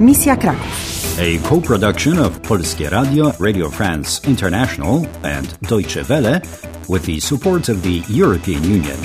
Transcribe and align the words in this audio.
Misja 0.00 0.36
Kraków. 0.36 1.16
A 1.18 1.38
co-production 1.48 2.18
of 2.18 2.40
Polskie 2.42 2.88
Radio, 2.88 3.32
Radio 3.40 3.68
France 3.70 4.20
International 4.28 5.06
and 5.22 5.60
Deutsche 5.60 6.08
Welle 6.08 6.40
with 6.88 7.04
the 7.04 7.20
support 7.20 7.68
of 7.68 7.82
the 7.82 8.02
European 8.08 8.64
Union. 8.64 8.98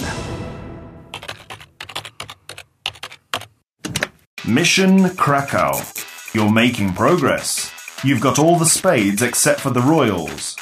Mission 4.48 5.10
Krakow. 5.10 5.82
You're 6.34 6.52
making 6.52 6.94
progress. 6.94 7.72
You've 8.04 8.22
got 8.22 8.40
all 8.40 8.58
the 8.58 8.66
spades 8.66 9.22
except 9.22 9.60
for 9.60 9.72
the 9.72 9.82
royals. 9.82 10.56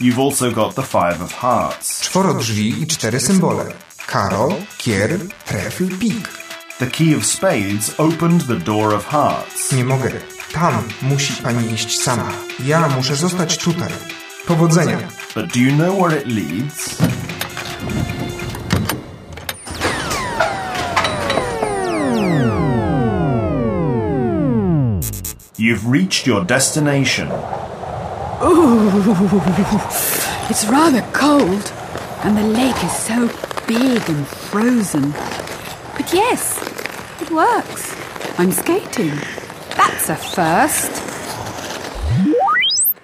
You've 0.00 0.18
also 0.18 0.50
got 0.52 0.74
the 0.74 0.82
five 0.82 1.22
of 1.22 1.32
hearts. 1.32 2.02
Czworo 2.02 2.34
drzwi 2.34 2.82
i 2.82 2.86
cztery 2.86 3.20
symbole. 3.20 3.72
Karo, 4.06 4.48
kier, 4.78 5.18
trefl, 5.46 5.88
pik. 5.98 6.37
The 6.78 6.86
key 6.86 7.12
of 7.14 7.24
spades 7.24 7.94
opened 7.98 8.42
the 8.42 8.56
door 8.58 8.94
of 8.94 9.04
hearts. 9.04 9.72
Nie 9.72 9.84
mogę. 9.84 10.10
Tam 10.52 10.88
musi 11.02 11.42
pani 11.42 11.72
iść 11.72 12.00
sama. 12.00 12.28
Ja 12.64 12.88
muszę 12.88 13.16
zostać 13.16 13.58
tutaj. 13.58 13.88
Powodzenia. 14.46 14.98
But 15.34 15.52
do 15.52 15.60
you 15.60 15.72
know 15.72 15.98
where 15.98 16.18
it 16.20 16.26
leads? 16.26 16.98
You've 25.56 25.86
reached 25.86 26.26
your 26.26 26.44
destination. 26.44 27.28
Ooh, 28.40 28.90
It's 30.48 30.64
rather 30.66 31.02
cold, 31.12 31.72
and 32.22 32.38
the 32.38 32.44
lake 32.44 32.82
is 32.84 32.92
so 32.92 33.28
big 33.66 34.00
and 34.08 34.26
frozen. 34.26 35.12
But 35.96 36.12
yes, 36.12 36.58
it 37.22 37.30
works. 37.30 37.94
I'm 38.38 38.52
skating. 38.52 39.12
That's 39.76 40.08
a 40.08 40.16
first. 40.16 40.92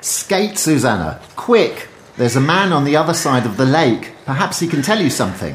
Skate, 0.01 0.59
Susanna. 0.59 1.21
Quick! 1.37 1.89
There's 2.17 2.37
a 2.37 2.41
man 2.41 2.73
on 2.73 2.85
the 2.85 2.97
other 2.97 3.15
side 3.15 3.47
of 3.47 3.57
the 3.57 3.65
lake. 3.65 4.13
Perhaps 4.27 4.61
he 4.61 4.67
can 4.69 4.83
tell 4.83 5.01
you 5.01 5.11
something. 5.11 5.55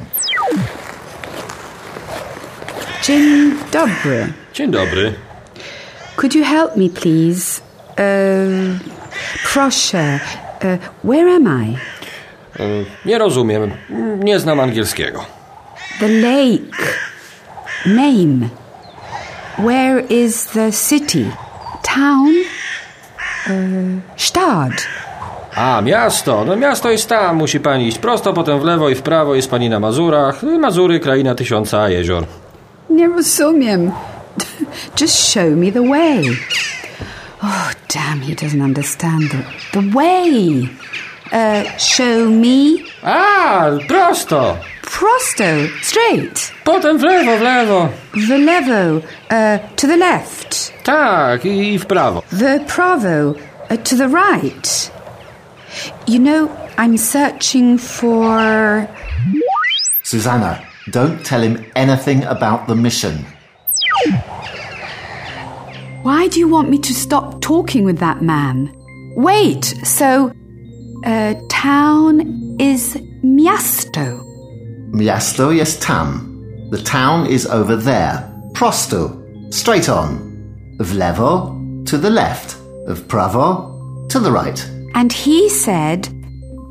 Dzień 3.04 3.54
dobry. 3.72 4.34
Dzień 4.54 4.72
dobry. 4.72 5.14
Could 6.16 6.36
you 6.36 6.44
help 6.44 6.76
me, 6.76 6.90
please? 6.90 7.62
Uh, 7.98 8.80
proszę. 9.54 10.20
Uh, 10.64 10.78
where 11.04 11.30
am 11.30 11.48
I? 11.66 11.78
E, 12.60 12.86
Nie 13.06 13.18
rozumiem. 13.18 13.72
Nie 14.24 14.40
znam 14.40 14.60
angielskiego. 14.60 15.26
The 16.00 16.08
lake. 16.08 16.78
Name. 17.86 18.50
Where 19.58 20.00
is 20.10 20.46
the 20.46 20.72
city? 20.72 21.26
Town? 21.84 22.34
Uh, 23.50 24.02
Stad. 24.18 24.72
A, 25.56 25.82
miasto. 25.82 26.46
No 26.46 26.56
miasto 26.56 26.92
jest 26.92 27.10
tam. 27.10 27.36
Musi 27.36 27.60
pani 27.60 27.88
iść 27.88 27.98
prosto, 28.00 28.34
potem 28.34 28.60
w 28.60 28.64
lewo 28.64 28.90
i 28.90 28.96
w 28.96 29.02
prawo. 29.02 29.36
Jest 29.36 29.50
pani 29.50 29.70
na 29.70 29.80
Mazurach. 29.80 30.44
Mazury, 30.60 31.00
kraina 31.00 31.36
tysiąca 31.36 31.90
jezior. 31.90 32.26
Nie 32.90 33.08
rozumiem. 33.08 33.92
Just 35.02 35.34
show 35.34 35.50
me 35.56 35.72
the 35.72 35.90
way. 35.90 36.24
Oh, 37.44 37.70
damn, 37.94 38.22
he 38.22 38.36
doesn't 38.36 38.62
understand 38.62 39.32
the, 39.32 39.38
the 39.82 39.96
way. 39.96 40.70
Uh, 41.32 41.64
show 41.78 42.30
me. 42.30 42.84
A, 43.04 43.72
prosto. 43.88 44.58
Prosto. 45.00 45.68
Straight. 45.82 46.52
Potem 46.66 46.98
w 46.98 47.08
lewo, 47.08 47.38
w 47.38 47.44
lewo. 47.44 47.90
The 48.28 48.38
levo. 48.38 49.02
Uh, 49.32 49.76
to 49.78 49.88
the 49.88 49.96
left. 49.96 50.74
Tak, 50.84 51.46
i, 51.46 51.50
i 51.50 51.78
w 51.78 51.86
prawo. 51.86 52.22
The 52.30 52.60
Pravo. 52.68 53.34
Uh, 53.70 53.78
to 53.78 53.96
the 53.96 54.10
right. 54.10 54.92
You 56.06 56.20
know, 56.20 56.50
I'm 56.78 56.98
searching 56.98 57.78
for. 57.78 58.90
Susanna, 60.04 60.60
don't 60.92 61.26
tell 61.26 61.42
him 61.42 61.66
anything 61.78 62.26
about 62.26 62.68
the 62.68 62.76
mission. 62.76 63.26
Why 66.04 66.28
do 66.28 66.40
you 66.42 66.50
want 66.50 66.70
me 66.70 66.78
to 66.78 66.94
stop 66.94 67.40
talking 67.40 67.86
with 67.86 68.00
that 68.00 68.22
man? 68.22 68.70
Wait, 69.16 69.64
so. 69.86 70.34
Uh, 71.06 71.36
town 71.50 72.20
is 72.60 72.98
miasto. 73.24 74.29
Miasto 74.92 75.52
jest 75.52 75.82
tam. 75.82 76.40
The 76.72 76.78
town 76.78 77.28
is 77.28 77.46
over 77.46 77.78
there. 77.84 78.24
Prosto. 78.54 79.12
Straight 79.52 79.90
on. 79.90 80.20
W 80.80 80.96
lewo, 80.98 81.56
to 81.86 81.98
the 81.98 82.10
left. 82.10 82.58
Of 82.88 83.08
prawo, 83.08 84.08
to 84.10 84.20
the 84.20 84.32
right. 84.32 84.66
And 84.96 85.12
he 85.14 85.50
said, 85.50 86.08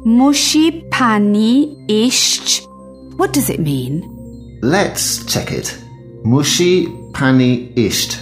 Musi 0.04 0.82
pani 0.90 1.76
iść. 1.88 2.66
What 3.16 3.32
does 3.32 3.50
it 3.50 3.60
mean? 3.60 4.02
Let's 4.62 5.24
check 5.24 5.50
it. 5.52 5.76
Mushi 6.24 6.86
pani 7.12 7.72
isht. 7.76 8.18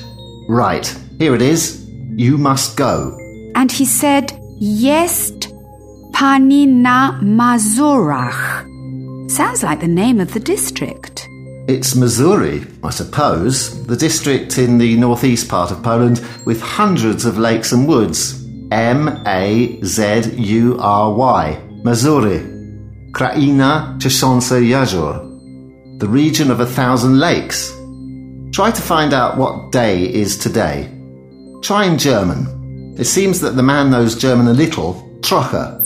Right, 0.48 0.86
here 1.18 1.34
it 1.34 1.42
is. 1.42 1.86
You 2.16 2.38
must 2.38 2.76
go. 2.76 3.16
And 3.54 3.70
he 3.70 3.84
said, 3.84 4.32
Jest 4.58 5.48
pani 6.12 6.66
na 6.66 7.18
Mazurach. 7.20 8.55
Sounds 9.36 9.62
like 9.62 9.80
the 9.80 9.86
name 9.86 10.18
of 10.18 10.32
the 10.32 10.40
district. 10.40 11.28
It's 11.68 11.92
Masuria, 11.92 12.66
I 12.82 12.88
suppose, 12.88 13.84
the 13.84 13.94
district 13.94 14.56
in 14.56 14.78
the 14.78 14.96
northeast 14.96 15.50
part 15.50 15.70
of 15.70 15.82
Poland 15.82 16.24
with 16.46 16.62
hundreds 16.62 17.26
of 17.26 17.36
lakes 17.36 17.70
and 17.72 17.86
woods. 17.86 18.42
M 18.72 19.22
A 19.26 19.78
Z 19.84 20.32
U 20.38 20.78
R 20.80 21.12
Y. 21.12 21.60
Masuria. 21.84 22.40
Kraina 23.12 24.00
Tysiące 24.00 24.58
Jezior. 24.58 25.20
The 25.98 26.08
region 26.08 26.50
of 26.50 26.60
a 26.60 26.72
thousand 26.78 27.20
lakes. 27.20 27.70
Try 28.52 28.70
to 28.70 28.80
find 28.80 29.12
out 29.12 29.36
what 29.36 29.70
day 29.70 30.10
is 30.10 30.38
today. 30.38 30.88
Try 31.60 31.84
in 31.84 31.98
German. 31.98 32.94
It 32.98 33.04
seems 33.04 33.42
that 33.42 33.54
the 33.54 33.62
man 33.62 33.90
knows 33.90 34.16
German 34.16 34.48
a 34.48 34.54
little. 34.54 34.94
Troche. 35.20 35.85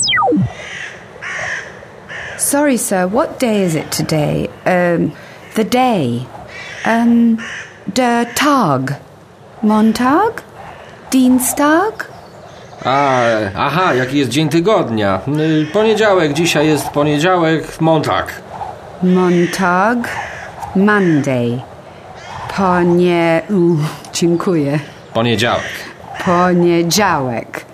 Sorry, 2.50 2.78
sir, 2.78 3.06
what 3.06 3.38
day 3.38 3.62
is 3.62 3.76
it 3.76 3.92
today? 3.92 4.48
Um, 4.66 5.12
the 5.54 5.62
day. 5.62 6.26
Um, 6.84 7.38
der 7.94 8.24
Tag. 8.34 8.94
Montag? 9.62 10.42
Dienstag? 11.12 12.06
A, 12.84 13.52
aha, 13.54 13.94
jaki 13.94 14.18
jest 14.18 14.30
dzień 14.30 14.48
tygodnia? 14.48 15.20
Y, 15.28 15.66
Poniedziałek, 15.72 16.32
dzisiaj 16.32 16.66
jest 16.66 16.88
poniedziałek, 16.88 17.80
Montag. 17.80 18.32
Montag? 19.02 19.98
Monday. 20.76 21.60
Ponie... 22.56 23.42
U, 23.50 23.76
dziękuję. 24.12 24.78
Poniedziałek. 25.14 25.70
Poniedziałek. 26.24 27.64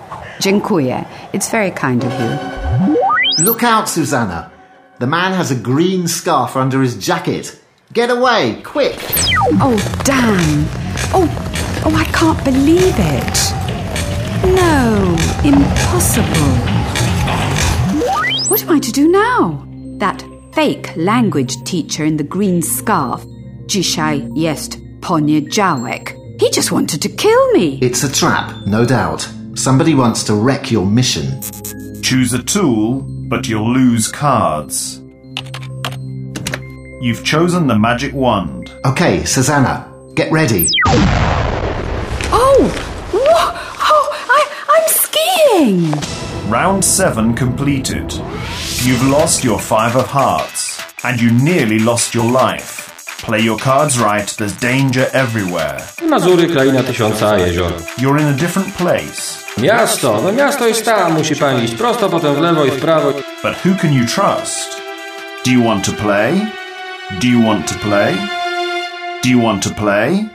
Dziękuję. 0.40 1.04
It's 1.34 1.50
very 1.50 1.70
kind 1.70 2.04
of 2.04 2.12
you. 2.20 3.44
Look 3.44 3.64
out, 3.64 3.90
Susanna. 3.90 4.55
The 4.98 5.06
man 5.06 5.32
has 5.32 5.50
a 5.50 5.54
green 5.54 6.08
scarf 6.08 6.56
under 6.56 6.80
his 6.80 6.96
jacket. 6.96 7.60
Get 7.92 8.10
away, 8.10 8.62
quick! 8.64 8.96
Oh, 9.60 9.76
damn. 10.04 10.64
Oh, 11.12 11.28
oh, 11.84 11.94
I 11.94 12.04
can't 12.04 12.42
believe 12.42 12.94
it. 12.96 13.36
No, 14.56 15.14
impossible. 15.44 16.50
What 18.48 18.62
am 18.62 18.70
I 18.70 18.78
to 18.78 18.90
do 18.90 19.08
now? 19.08 19.66
That 19.98 20.24
fake 20.54 20.96
language 20.96 21.62
teacher 21.64 22.06
in 22.06 22.16
the 22.16 22.24
green 22.24 22.62
scarf. 22.62 23.22
Dzisiaj 23.66 24.26
jest 24.34 24.78
poniedziałek. 25.00 26.16
He 26.40 26.50
just 26.50 26.72
wanted 26.72 27.02
to 27.02 27.08
kill 27.10 27.52
me. 27.52 27.78
It's 27.82 28.02
a 28.02 28.08
trap, 28.10 28.66
no 28.66 28.86
doubt. 28.86 29.28
Somebody 29.56 29.94
wants 29.94 30.24
to 30.24 30.34
wreck 30.34 30.70
your 30.70 30.86
mission. 30.86 31.42
Choose 32.02 32.32
a 32.32 32.42
tool, 32.42 33.04
but 33.28 33.48
you'll 33.48 33.72
lose 33.72 34.08
cards. 34.08 35.00
You've 37.00 37.22
chosen 37.24 37.66
the 37.66 37.78
magic 37.78 38.12
wand. 38.14 38.72
Okay, 38.84 39.24
Susanna, 39.24 39.92
get 40.14 40.32
ready. 40.32 40.68
Oh, 42.32 42.60
wha- 43.12 43.52
oh, 43.92 44.08
I, 44.28 44.42
I'm 44.74 44.88
skiing. 45.92 46.50
Round 46.50 46.84
7 46.84 47.34
completed. 47.34 48.12
You've 48.82 49.06
lost 49.08 49.44
your 49.44 49.58
5 49.58 49.96
of 49.96 50.06
hearts, 50.06 50.80
and 51.04 51.20
you 51.20 51.30
nearly 51.32 51.78
lost 51.78 52.14
your 52.14 52.30
life. 52.30 52.85
Play 53.26 53.40
your 53.40 53.58
cards 53.58 53.98
right, 53.98 54.36
there's 54.36 54.52
danger 54.60 55.10
everywhere. 55.12 55.80
Mazury, 56.08 56.46
kraina 56.48 56.82
tysiąca 56.82 57.38
jezior. 57.38 57.72
You're 57.98 58.20
in 58.22 58.28
a 58.28 58.32
different 58.32 58.76
place. 58.76 59.44
Miasto, 59.58 60.20
no 60.22 60.32
miasto 60.32 60.66
jest 60.68 60.84
tam. 60.84 61.12
Musi 61.12 61.36
pani 61.36 61.64
iść 61.64 61.74
prosto, 61.74 62.08
potem 62.08 62.34
w 62.34 62.40
lewo 62.40 62.64
i 62.64 62.70
w 62.70 62.80
prawo. 62.80 63.12
But 63.42 63.54
who 63.64 63.74
can 63.82 63.92
you 63.92 64.06
trust? 64.06 64.80
Do 65.44 65.50
you 65.50 65.64
want 65.64 65.84
to 65.84 65.92
play? 65.92 66.46
Do 67.20 67.28
you 67.28 67.42
want 67.46 67.66
to 67.68 67.74
play? 67.74 68.14
Do 69.22 69.28
you 69.30 69.42
want 69.42 69.62
to 69.62 69.70
play? 69.70 70.28